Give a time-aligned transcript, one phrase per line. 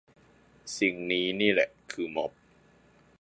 [0.79, 2.31] สิ่งนี้นี่แหละคือม็อบ